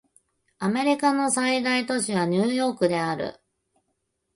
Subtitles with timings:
[0.57, 3.39] アメリカの最大都市はニューヨークである